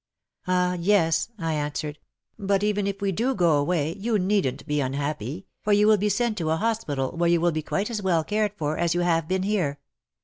"Ah, 0.47 0.73
yes," 0.79 1.29
I 1.37 1.53
answered,'' 1.53 1.99
but 2.39 2.63
even 2.63 2.87
if 2.87 3.01
we 3.03 3.11
do 3.11 3.35
go 3.35 3.57
away, 3.57 3.93
you 3.99 4.17
needn't 4.17 4.65
be 4.65 4.81
unhappy, 4.81 5.45
for 5.61 5.73
you 5.73 5.85
will 5.85 5.97
be 5.97 6.09
sent 6.09 6.39
to 6.39 6.49
a 6.49 6.57
hospital 6.57 7.11
where 7.11 7.29
you 7.29 7.39
will 7.39 7.51
be 7.51 7.61
quite 7.61 7.91
as 7.91 8.01
well 8.01 8.23
cared 8.23 8.53
for 8.57 8.79
as 8.79 8.95
you 8.95 9.01
have 9.01 9.27
been 9.27 9.43
here. 9.43 9.79